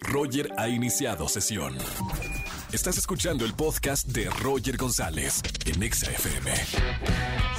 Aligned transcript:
Roger 0.00 0.50
ha 0.56 0.68
iniciado 0.68 1.28
sesión. 1.28 1.76
Estás 2.72 2.96
escuchando 2.96 3.44
el 3.44 3.54
podcast 3.54 4.06
de 4.08 4.30
Roger 4.30 4.76
González 4.76 5.42
en 5.66 5.82
Exa 5.82 6.10
FM. 6.10 6.50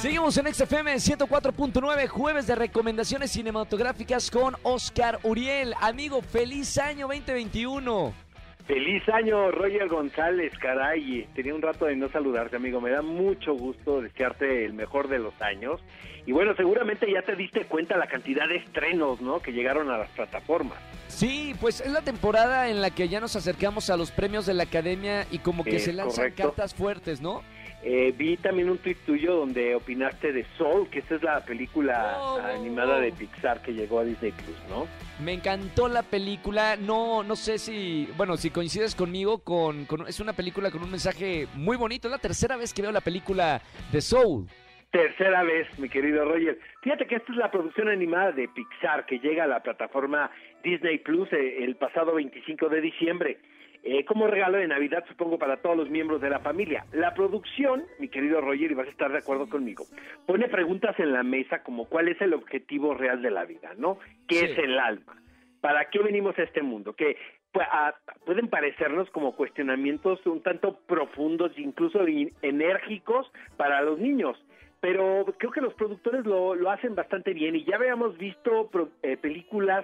Seguimos 0.00 0.36
en 0.36 0.52
XFM 0.52 0.96
104.9, 0.96 2.08
jueves 2.08 2.46
de 2.46 2.54
recomendaciones 2.56 3.30
cinematográficas 3.30 4.30
con 4.30 4.56
Oscar 4.64 5.20
Uriel. 5.22 5.74
Amigo, 5.80 6.20
feliz 6.20 6.76
año 6.78 7.06
2021. 7.06 8.23
Feliz 8.66 9.06
año, 9.10 9.50
Roger 9.50 9.88
González, 9.88 10.52
caray. 10.58 11.28
Tenía 11.34 11.54
un 11.54 11.60
rato 11.60 11.84
de 11.84 11.96
no 11.96 12.08
saludarte, 12.08 12.56
amigo. 12.56 12.80
Me 12.80 12.90
da 12.90 13.02
mucho 13.02 13.52
gusto 13.52 14.00
desearte 14.00 14.64
el 14.64 14.72
mejor 14.72 15.08
de 15.08 15.18
los 15.18 15.34
años. 15.42 15.82
Y 16.24 16.32
bueno, 16.32 16.54
seguramente 16.56 17.06
ya 17.12 17.20
te 17.20 17.36
diste 17.36 17.66
cuenta 17.66 17.98
la 17.98 18.06
cantidad 18.06 18.48
de 18.48 18.56
estrenos, 18.56 19.20
¿no? 19.20 19.40
Que 19.40 19.52
llegaron 19.52 19.90
a 19.90 19.98
las 19.98 20.08
plataformas. 20.10 20.78
Sí, 21.08 21.54
pues 21.60 21.82
es 21.82 21.92
la 21.92 22.00
temporada 22.00 22.70
en 22.70 22.80
la 22.80 22.88
que 22.90 23.08
ya 23.10 23.20
nos 23.20 23.36
acercamos 23.36 23.90
a 23.90 23.98
los 23.98 24.10
premios 24.10 24.46
de 24.46 24.54
la 24.54 24.62
academia 24.62 25.26
y 25.30 25.38
como 25.40 25.62
que 25.62 25.76
Es 25.76 25.84
se 25.84 25.92
lanzan 25.92 26.16
correcto. 26.24 26.42
cartas 26.44 26.74
fuertes, 26.74 27.20
¿no? 27.20 27.42
Eh, 27.86 28.14
vi 28.16 28.38
también 28.38 28.70
un 28.70 28.78
tuit 28.78 28.96
tuyo 29.04 29.34
donde 29.36 29.74
opinaste 29.74 30.32
de 30.32 30.46
Soul, 30.56 30.88
que 30.88 31.00
esta 31.00 31.16
es 31.16 31.22
la 31.22 31.44
película 31.44 32.16
animada 32.54 32.98
de 32.98 33.12
Pixar 33.12 33.60
que 33.60 33.74
llegó 33.74 33.98
a 34.00 34.04
Disney 34.04 34.32
Plus, 34.32 34.56
¿no? 34.70 34.86
Me 35.22 35.34
encantó 35.34 35.86
la 35.88 36.02
película. 36.02 36.76
No, 36.76 37.22
no 37.22 37.36
sé 37.36 37.58
si, 37.58 38.08
bueno, 38.16 38.38
si 38.38 38.48
coincides 38.48 38.94
conmigo 38.94 39.40
con, 39.40 39.84
con- 39.84 40.08
es 40.08 40.18
una 40.18 40.32
película 40.32 40.70
con 40.70 40.82
un 40.82 40.90
mensaje 40.90 41.46
muy 41.54 41.76
bonito. 41.76 42.08
Es 42.08 42.12
la 42.12 42.18
tercera 42.18 42.56
vez 42.56 42.72
que 42.72 42.80
veo 42.80 42.90
la 42.90 43.02
película 43.02 43.60
de 43.92 44.00
Soul. 44.00 44.46
Tercera 44.90 45.42
vez, 45.42 45.66
mi 45.78 45.88
querido 45.90 46.24
Roger. 46.24 46.58
Fíjate 46.80 47.06
que 47.06 47.16
esta 47.16 47.32
es 47.32 47.36
la 47.38 47.50
producción 47.50 47.88
animada 47.88 48.32
de 48.32 48.48
Pixar 48.48 49.04
que 49.04 49.18
llega 49.18 49.44
a 49.44 49.48
la 49.48 49.60
plataforma 49.62 50.30
Disney 50.62 50.98
Plus 50.98 51.30
eh, 51.32 51.64
el 51.64 51.76
pasado 51.76 52.14
25 52.14 52.68
de 52.70 52.80
diciembre. 52.80 53.38
Eh, 53.86 54.04
como 54.06 54.26
regalo 54.26 54.56
de 54.56 54.66
Navidad, 54.66 55.04
supongo, 55.08 55.38
para 55.38 55.58
todos 55.58 55.76
los 55.76 55.90
miembros 55.90 56.20
de 56.22 56.30
la 56.30 56.38
familia. 56.38 56.86
La 56.92 57.12
producción, 57.12 57.84
mi 57.98 58.08
querido 58.08 58.40
Roger, 58.40 58.70
y 58.70 58.74
vas 58.74 58.86
a 58.86 58.90
estar 58.90 59.12
de 59.12 59.18
acuerdo 59.18 59.46
conmigo, 59.48 59.84
pone 60.26 60.48
preguntas 60.48 60.98
en 60.98 61.12
la 61.12 61.22
mesa 61.22 61.62
como 61.62 61.84
cuál 61.86 62.08
es 62.08 62.18
el 62.22 62.32
objetivo 62.32 62.94
real 62.94 63.20
de 63.20 63.30
la 63.30 63.44
vida, 63.44 63.72
¿no? 63.76 63.98
¿Qué 64.26 64.36
Sí. 64.36 64.44
es 64.46 64.58
el 64.58 64.78
alma? 64.78 65.14
¿Para 65.60 65.90
qué 65.90 65.98
venimos 65.98 66.38
a 66.38 66.44
este 66.44 66.62
mundo? 66.62 66.94
Que 66.94 67.18
pu- 67.52 67.60
a- 67.70 67.94
pueden 68.24 68.48
parecernos 68.48 69.10
como 69.10 69.36
cuestionamientos 69.36 70.24
un 70.26 70.42
tanto 70.42 70.78
profundos, 70.86 71.52
incluso 71.58 72.08
in- 72.08 72.32
enérgicos 72.42 73.30
para 73.58 73.82
los 73.82 73.98
niños 73.98 74.42
pero 74.80 75.24
creo 75.38 75.50
que 75.50 75.62
los 75.62 75.72
productores 75.72 76.26
lo, 76.26 76.54
lo 76.54 76.70
hacen 76.70 76.94
bastante 76.94 77.32
bien 77.32 77.56
y 77.56 77.64
ya 77.64 77.76
habíamos 77.76 78.18
visto 78.18 78.68
pro- 78.70 78.90
eh, 79.02 79.16
películas 79.16 79.82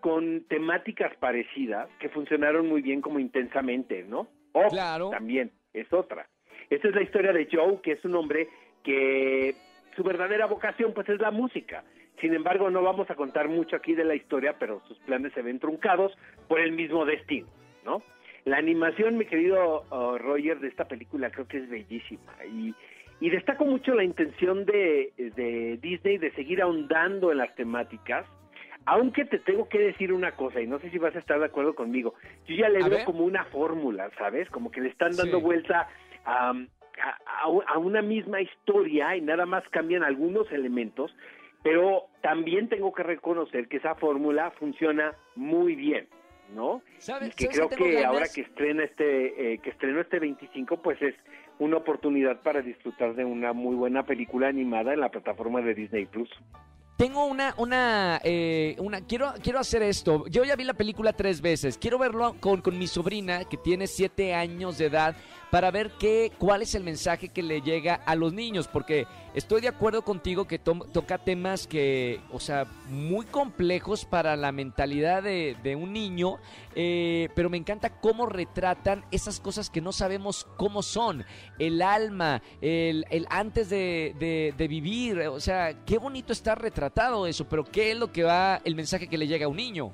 con 0.00 0.44
temáticas 0.48 1.14
parecidas 1.16 1.88
que 1.98 2.08
funcionaron 2.08 2.68
muy 2.68 2.82
bien 2.82 3.00
como 3.00 3.18
intensamente, 3.18 4.04
¿no? 4.08 4.28
O 4.52 4.68
Claro. 4.68 5.10
también 5.10 5.50
es 5.72 5.92
otra. 5.92 6.28
Esta 6.68 6.88
es 6.88 6.94
la 6.94 7.02
historia 7.02 7.32
de 7.32 7.48
Joe, 7.50 7.80
que 7.82 7.92
es 7.92 8.04
un 8.04 8.14
hombre 8.14 8.48
que 8.82 9.54
su 9.96 10.02
verdadera 10.02 10.46
vocación 10.46 10.92
pues 10.94 11.08
es 11.08 11.20
la 11.20 11.30
música. 11.30 11.84
Sin 12.20 12.34
embargo, 12.34 12.70
no 12.70 12.82
vamos 12.82 13.10
a 13.10 13.14
contar 13.14 13.48
mucho 13.48 13.76
aquí 13.76 13.94
de 13.94 14.04
la 14.04 14.14
historia, 14.14 14.56
pero 14.58 14.82
sus 14.86 14.98
planes 15.00 15.32
se 15.32 15.42
ven 15.42 15.58
truncados 15.58 16.12
por 16.48 16.60
el 16.60 16.72
mismo 16.72 17.04
destino, 17.04 17.48
¿no? 17.84 18.02
La 18.44 18.56
animación, 18.58 19.16
mi 19.18 19.24
querido 19.26 19.84
uh, 19.90 20.18
Roger, 20.18 20.60
de 20.60 20.68
esta 20.68 20.86
película 20.86 21.30
creo 21.30 21.46
que 21.46 21.58
es 21.58 21.68
bellísima 21.68 22.32
y, 22.46 22.74
y 23.20 23.30
destaco 23.30 23.64
mucho 23.64 23.94
la 23.94 24.04
intención 24.04 24.64
de, 24.64 25.12
de 25.16 25.78
Disney 25.82 26.18
de 26.18 26.30
seguir 26.32 26.62
ahondando 26.62 27.32
en 27.32 27.38
las 27.38 27.54
temáticas, 27.54 28.26
aunque 28.86 29.24
te 29.24 29.38
tengo 29.38 29.68
que 29.68 29.78
decir 29.78 30.12
una 30.12 30.32
cosa 30.32 30.60
y 30.60 30.66
no 30.66 30.78
sé 30.78 30.90
si 30.90 30.98
vas 30.98 31.14
a 31.14 31.18
estar 31.18 31.38
de 31.38 31.46
acuerdo 31.46 31.74
conmigo, 31.74 32.14
yo 32.46 32.56
ya 32.56 32.68
le 32.68 32.78
A 32.78 32.88
veo 32.88 32.98
ver. 32.98 33.04
como 33.04 33.24
una 33.24 33.44
fórmula, 33.46 34.10
¿sabes? 34.18 34.48
Como 34.50 34.70
que 34.70 34.80
le 34.80 34.88
están 34.88 35.14
dando 35.16 35.38
Sí. 35.38 35.42
vuelta 35.44 35.88
a, 36.24 36.50
a- 36.50 37.64
a 37.74 37.78
una 37.78 38.02
misma 38.02 38.40
historia 38.40 39.16
y 39.16 39.20
nada 39.20 39.46
más 39.46 39.62
cambian 39.70 40.02
algunos 40.02 40.50
elementos, 40.52 41.14
pero 41.62 42.04
también 42.22 42.68
tengo 42.68 42.92
que 42.92 43.02
reconocer 43.02 43.68
que 43.68 43.76
esa 43.78 43.94
fórmula 43.94 44.50
funciona 44.52 45.12
muy 45.36 45.74
bien, 45.76 46.08
¿no? 46.54 46.82
¿Sabes- 46.98 47.28
Y 47.28 47.46
que 47.46 47.48
creo 47.48 47.68
que 47.68 48.04
ahora 48.04 48.26
que 48.34 48.42
estrena 48.42 48.84
este, 48.84 49.54
eh, 49.54 49.58
que 49.58 49.70
estrenó 49.70 50.00
este 50.00 50.18
25, 50.18 50.82
pues 50.82 51.00
es 51.02 51.14
una 51.58 51.76
oportunidad 51.76 52.40
para 52.42 52.62
disfrutar 52.62 53.14
de 53.14 53.24
una 53.26 53.52
muy 53.52 53.76
buena 53.76 54.02
película 54.04 54.48
animada 54.48 54.94
en 54.94 55.00
la 55.00 55.10
plataforma 55.10 55.60
de 55.60 55.74
Disney 55.74 56.06
Plus. 56.06 56.30
Tengo 57.00 57.24
una, 57.24 57.54
una, 57.56 58.20
eh, 58.22 58.76
una, 58.78 59.00
quiero, 59.00 59.32
quiero 59.42 59.58
hacer 59.58 59.82
esto. 59.82 60.26
Yo 60.26 60.44
ya 60.44 60.54
vi 60.54 60.64
la 60.64 60.74
película 60.74 61.14
tres 61.14 61.40
veces. 61.40 61.78
Quiero 61.78 61.98
verlo 61.98 62.36
con, 62.38 62.60
con 62.60 62.78
mi 62.78 62.86
sobrina 62.86 63.46
que 63.46 63.56
tiene 63.56 63.86
siete 63.86 64.34
años 64.34 64.76
de 64.76 64.84
edad 64.84 65.16
para 65.50 65.70
ver 65.70 65.90
qué, 65.98 66.30
cuál 66.38 66.62
es 66.62 66.74
el 66.74 66.84
mensaje 66.84 67.28
que 67.28 67.42
le 67.42 67.60
llega 67.60 67.94
a 68.06 68.14
los 68.14 68.32
niños, 68.32 68.68
porque 68.68 69.06
estoy 69.34 69.60
de 69.60 69.68
acuerdo 69.68 70.02
contigo 70.02 70.46
que 70.46 70.58
to- 70.60 70.86
toca 70.92 71.18
temas 71.18 71.66
que, 71.66 72.20
o 72.32 72.38
sea, 72.38 72.66
muy 72.88 73.26
complejos 73.26 74.04
para 74.04 74.36
la 74.36 74.52
mentalidad 74.52 75.22
de, 75.24 75.56
un 75.76 75.92
niño, 75.92 76.36
eh, 76.76 77.28
pero 77.34 77.50
me 77.50 77.56
encanta 77.56 77.90
cómo 78.00 78.26
retratan 78.26 79.04
esas 79.10 79.40
cosas 79.40 79.70
que 79.70 79.80
no 79.80 79.90
sabemos 79.92 80.46
cómo 80.56 80.82
son, 80.82 81.24
el 81.58 81.82
alma, 81.82 82.42
el, 82.60 83.04
antes 83.28 83.68
de, 83.70 84.14
de- 84.20 84.54
de 84.56 84.68
vivir, 84.68 85.18
o 85.22 85.40
sea, 85.40 85.74
qué 85.84 85.98
bonito 85.98 86.32
está 86.32 86.54
retratado 86.54 87.26
eso, 87.26 87.48
pero 87.48 87.64
qué 87.64 87.90
es 87.90 87.98
lo 87.98 88.12
que 88.12 88.22
va, 88.22 88.60
el 88.64 88.76
mensaje 88.76 89.08
que 89.08 89.18
le 89.18 89.26
llega 89.26 89.46
a 89.46 89.48
un 89.48 89.56
niño. 89.56 89.90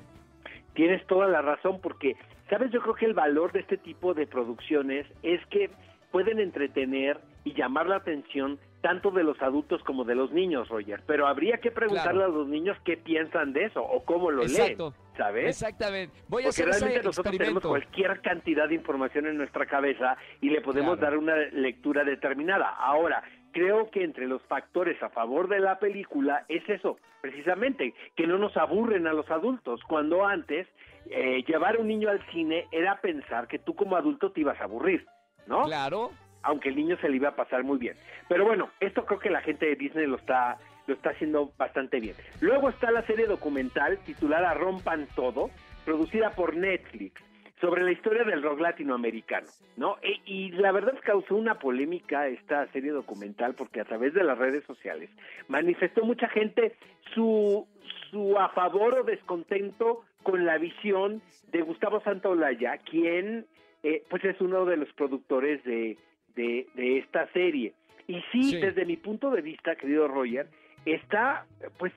Tienes 0.75 1.05
toda 1.07 1.27
la 1.27 1.41
razón 1.41 1.79
porque, 1.81 2.15
¿sabes? 2.49 2.71
Yo 2.71 2.81
creo 2.81 2.95
que 2.95 3.05
el 3.05 3.13
valor 3.13 3.51
de 3.51 3.59
este 3.59 3.77
tipo 3.77 4.13
de 4.13 4.27
producciones 4.27 5.05
es 5.23 5.45
que 5.47 5.69
pueden 6.11 6.39
entretener 6.39 7.19
y 7.43 7.53
llamar 7.53 7.87
la 7.87 7.97
atención 7.97 8.59
tanto 8.81 9.11
de 9.11 9.23
los 9.23 9.41
adultos 9.41 9.81
como 9.83 10.03
de 10.05 10.15
los 10.15 10.31
niños, 10.31 10.69
Roger. 10.69 11.01
Pero 11.07 11.27
habría 11.27 11.57
que 11.57 11.71
preguntarle 11.71 12.19
Claro. 12.23 12.33
a 12.33 12.37
los 12.37 12.47
niños 12.47 12.77
qué 12.85 12.95
piensan 12.95 13.51
de 13.53 13.65
eso 13.65 13.81
o 13.83 14.03
cómo 14.05 14.31
lo 14.31 14.43
Exacto. 14.43 14.91
leen, 14.91 15.17
¿sabes? 15.17 15.45
Exactamente. 15.47 16.13
Voy 16.27 16.43
a 16.43 16.45
Porque 16.45 16.49
hacer 16.49 16.69
ese 16.69 16.79
realmente 16.79 17.05
nosotros 17.07 17.37
tenemos 17.37 17.63
cualquier 17.63 18.21
cantidad 18.21 18.67
de 18.69 18.75
información 18.75 19.25
en 19.27 19.37
nuestra 19.37 19.65
cabeza 19.65 20.15
y 20.41 20.49
le 20.49 20.61
podemos 20.61 20.97
Claro. 20.97 21.11
dar 21.11 21.17
una 21.17 21.35
lectura 21.51 22.03
determinada. 22.03 22.69
Ahora, 22.69 23.23
creo 23.51 23.89
que 23.89 24.03
entre 24.03 24.27
los 24.27 24.41
factores 24.43 25.01
a 25.01 25.09
favor 25.09 25.47
de 25.47 25.59
la 25.59 25.79
película 25.79 26.45
es 26.47 26.67
eso, 26.69 26.97
precisamente, 27.21 27.93
que 28.15 28.27
no 28.27 28.37
nos 28.37 28.55
aburren 28.57 29.07
a 29.07 29.13
los 29.13 29.29
adultos, 29.29 29.81
cuando 29.87 30.25
antes 30.25 30.67
eh, 31.09 31.43
llevar 31.47 31.75
a 31.75 31.79
un 31.79 31.87
niño 31.87 32.09
al 32.09 32.25
cine 32.31 32.67
era 32.71 32.99
pensar 33.01 33.47
que 33.47 33.59
tú 33.59 33.75
como 33.75 33.95
adulto 33.95 34.31
te 34.31 34.41
ibas 34.41 34.59
a 34.59 34.65
aburrir, 34.65 35.05
¿no? 35.45 35.63
Claro. 35.63 36.11
aunque 36.43 36.69
el 36.69 36.75
niño 36.75 36.97
se 37.01 37.09
le 37.09 37.17
iba 37.17 37.29
a 37.29 37.35
pasar 37.35 37.63
muy 37.63 37.77
bien. 37.77 37.95
Pero 38.29 38.45
bueno, 38.45 38.69
esto 38.79 39.05
creo 39.05 39.19
que 39.19 39.29
la 39.29 39.41
gente 39.41 39.65
de 39.65 39.75
Disney 39.75 40.05
lo 40.05 40.17
está 40.17 40.57
lo 40.87 40.93
está 40.93 41.09
haciendo 41.09 41.51
bastante 41.57 41.99
bien. 41.99 42.15
Luego 42.39 42.69
está 42.69 42.91
la 42.91 43.05
serie 43.05 43.27
documental 43.27 43.97
titulada 44.05 44.53
Rompan 44.53 45.07
Todo, 45.15 45.49
producida 45.85 46.31
por 46.31 46.55
Netflix, 46.55 47.21
sobre 47.59 47.83
la 47.83 47.91
historia 47.91 48.23
del 48.23 48.43
rock 48.43 48.59
latinoamericano, 48.59 49.47
¿no? 49.77 49.97
E- 50.01 50.21
y 50.25 50.51
la 50.51 50.71
verdad 50.71 50.95
causó 51.03 51.35
una 51.35 51.57
polémica 51.59 52.27
esta 52.27 52.67
serie 52.71 52.91
documental 52.91 53.55
porque 53.55 53.81
a 53.81 53.85
través 53.85 54.13
de 54.13 54.23
las 54.23 54.37
redes 54.37 54.63
sociales 54.65 55.09
manifestó 55.47 56.03
mucha 56.05 56.27
gente 56.29 56.75
su 57.13 57.67
su 58.11 58.37
a 58.37 58.49
favor 58.49 58.99
o 58.99 59.03
descontento 59.03 60.03
con 60.23 60.45
la 60.45 60.57
visión 60.57 61.21
de 61.51 61.61
Gustavo 61.61 62.01
Santaolalla, 62.01 62.77
quien 62.77 63.45
eh, 63.83 64.03
pues 64.09 64.23
es 64.25 64.39
uno 64.41 64.65
de 64.65 64.77
los 64.77 64.91
productores 64.93 65.63
de, 65.63 65.97
de, 66.35 66.67
de 66.75 66.97
esta 66.99 67.27
serie. 67.33 67.73
Y 68.07 68.21
sí, 68.31 68.43
Sí. 68.51 68.57
desde 68.61 68.85
mi 68.85 68.97
punto 68.97 69.29
de 69.31 69.41
vista, 69.41 69.75
querido 69.75 70.07
Roger, 70.07 70.47
está 70.85 71.45
pues 71.77 71.91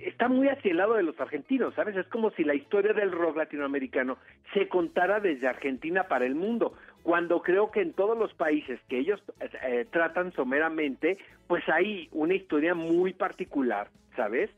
está 0.00 0.28
muy 0.28 0.48
hacia 0.48 0.70
el 0.70 0.76
lado 0.76 0.94
de 0.94 1.02
los 1.02 1.18
argentinos, 1.20 1.74
¿sabes? 1.74 1.96
Es 1.96 2.06
como 2.08 2.30
si 2.30 2.44
la 2.44 2.54
historia 2.54 2.92
del 2.92 3.10
rock 3.10 3.36
latinoamericano 3.36 4.18
se 4.52 4.68
contara 4.68 5.20
desde 5.20 5.48
Argentina 5.48 6.04
para 6.04 6.26
el 6.26 6.34
mundo, 6.34 6.74
cuando 7.02 7.42
creo 7.42 7.70
que 7.70 7.80
en 7.80 7.92
todos 7.92 8.16
los 8.16 8.32
países 8.34 8.80
que 8.88 8.98
ellos 8.98 9.22
eh, 9.40 9.86
tratan 9.90 10.32
someramente, 10.32 11.18
pues 11.46 11.68
hay 11.68 12.08
una 12.12 12.34
historia 12.34 12.74
muy 12.74 13.12
particular, 13.12 13.88
¿sabes? 14.16 14.50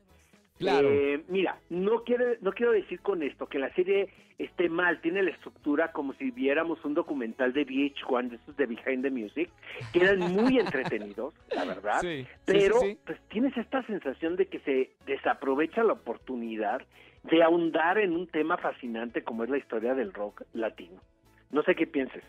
Claro. 0.58 0.88
Eh, 0.88 1.24
mira, 1.28 1.58
no 1.68 2.04
quiero, 2.04 2.26
no 2.40 2.52
quiero 2.52 2.72
decir 2.72 3.00
con 3.00 3.22
esto 3.22 3.46
que 3.46 3.58
la 3.58 3.72
serie 3.74 4.08
esté 4.38 4.68
mal, 4.68 5.00
tiene 5.00 5.22
la 5.22 5.30
estructura 5.30 5.92
como 5.92 6.12
si 6.14 6.30
viéramos 6.30 6.84
un 6.84 6.94
documental 6.94 7.52
de 7.52 7.66
VH1, 7.66 8.30
de 8.30 8.36
esos 8.36 8.56
de 8.56 8.66
Behind 8.66 9.02
the 9.02 9.10
Music, 9.10 9.50
que 9.92 10.00
eran 10.00 10.20
muy 10.20 10.58
entretenidos, 10.60 11.34
la 11.54 11.64
verdad, 11.64 12.00
Sí, 12.00 12.26
pero 12.44 12.78
sí, 12.80 12.90
sí. 12.90 12.98
pues 13.04 13.18
tienes 13.28 13.56
esta 13.56 13.84
sensación 13.86 14.36
de 14.36 14.46
que 14.46 14.60
se 14.60 14.90
desaprovecha 15.06 15.82
la 15.82 15.94
oportunidad 15.94 16.82
de 17.24 17.42
ahondar 17.42 17.98
en 17.98 18.12
un 18.12 18.26
tema 18.26 18.56
fascinante 18.56 19.22
como 19.22 19.44
es 19.44 19.50
la 19.50 19.58
historia 19.58 19.94
del 19.94 20.12
rock 20.12 20.42
latino. 20.52 21.00
No 21.50 21.62
sé 21.62 21.74
qué 21.74 21.86
pienses. 21.86 22.22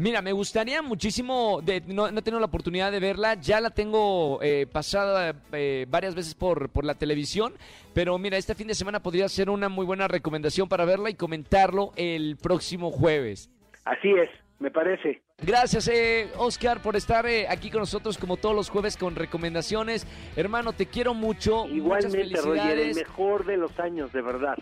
Mira, 0.00 0.22
me 0.22 0.32
gustaría 0.32 0.80
muchísimo, 0.80 1.60
de, 1.62 1.82
no, 1.86 2.10
no 2.10 2.20
he 2.20 2.22
tenido 2.22 2.40
la 2.40 2.46
oportunidad 2.46 2.90
de 2.90 3.00
verla, 3.00 3.34
ya 3.34 3.60
la 3.60 3.68
tengo 3.68 4.38
eh, 4.40 4.66
pasada 4.66 5.34
eh, 5.52 5.84
varias 5.90 6.14
veces 6.14 6.34
por, 6.34 6.70
por 6.70 6.86
la 6.86 6.94
televisión, 6.94 7.52
pero 7.92 8.16
mira, 8.16 8.38
este 8.38 8.54
fin 8.54 8.66
de 8.66 8.74
semana 8.74 9.02
podría 9.02 9.28
ser 9.28 9.50
una 9.50 9.68
muy 9.68 9.84
buena 9.84 10.08
recomendación 10.08 10.70
para 10.70 10.86
verla 10.86 11.10
y 11.10 11.16
comentarlo 11.16 11.92
el 11.96 12.38
próximo 12.38 12.90
jueves. 12.90 13.50
Así 13.84 14.08
es, 14.12 14.30
me 14.58 14.70
parece. 14.70 15.20
Gracias, 15.42 15.86
eh, 15.88 16.30
Oscar, 16.38 16.80
por 16.80 16.96
estar 16.96 17.26
eh, 17.26 17.46
aquí 17.46 17.70
con 17.70 17.80
nosotros 17.80 18.16
como 18.16 18.38
todos 18.38 18.56
los 18.56 18.70
jueves 18.70 18.96
con 18.96 19.14
recomendaciones. 19.14 20.06
Hermano, 20.34 20.72
te 20.72 20.86
quiero 20.86 21.12
mucho. 21.12 21.66
Igualmente, 21.66 22.40
Roger, 22.40 22.78
el 22.78 22.94
mejor 22.94 23.44
de 23.44 23.58
los 23.58 23.78
años, 23.78 24.10
de 24.14 24.22
verdad. 24.22 24.56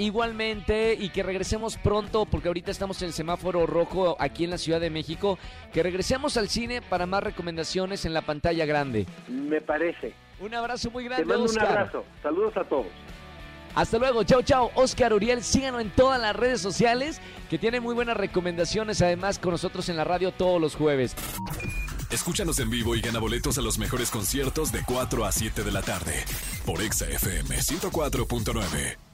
Igualmente, 0.00 0.96
y 0.98 1.10
que 1.10 1.22
regresemos 1.22 1.76
pronto, 1.76 2.24
porque 2.24 2.48
ahorita 2.48 2.70
estamos 2.70 3.02
en 3.02 3.08
el 3.08 3.12
semáforo 3.12 3.66
rojo 3.66 4.16
aquí 4.18 4.44
en 4.44 4.50
la 4.50 4.56
Ciudad 4.56 4.80
de 4.80 4.88
México. 4.88 5.38
Que 5.74 5.82
regresemos 5.82 6.38
al 6.38 6.48
cine 6.48 6.80
para 6.80 7.04
más 7.04 7.22
recomendaciones 7.22 8.06
en 8.06 8.14
la 8.14 8.22
pantalla 8.22 8.64
grande. 8.64 9.06
Me 9.28 9.60
parece. 9.60 10.14
Un 10.40 10.54
abrazo 10.54 10.90
muy 10.90 11.04
Te 11.04 11.08
grande, 11.10 11.26
mando 11.26 11.42
un 11.44 11.50
Oscar. 11.50 11.68
abrazo. 11.68 12.04
Saludos 12.22 12.56
a 12.56 12.64
todos. 12.64 12.86
Hasta 13.74 13.98
luego, 13.98 14.24
chao, 14.24 14.40
chao. 14.40 14.70
Oscar 14.74 15.12
Uriel, 15.12 15.44
síganlo 15.44 15.80
en 15.80 15.90
todas 15.90 16.18
las 16.18 16.34
redes 16.34 16.62
sociales, 16.62 17.20
que 17.50 17.58
tiene 17.58 17.78
muy 17.80 17.94
buenas 17.94 18.16
recomendaciones, 18.16 19.02
además 19.02 19.38
con 19.38 19.50
nosotros 19.52 19.88
en 19.90 19.96
la 19.96 20.04
radio 20.04 20.32
todos 20.32 20.58
los 20.60 20.76
jueves. 20.76 21.14
Escúchanos 22.10 22.58
en 22.58 22.70
vivo 22.70 22.96
y 22.96 23.02
gana 23.02 23.18
boletos 23.20 23.58
a 23.58 23.60
los 23.60 23.78
mejores 23.78 24.10
conciertos 24.10 24.72
de 24.72 24.82
4 24.84 25.24
a 25.26 25.30
7 25.30 25.62
de 25.62 25.70
la 25.72 25.82
tarde 25.82 26.24
por 26.64 26.80
Exa 26.82 27.06
FM 27.06 27.54
104.9. 27.54 29.09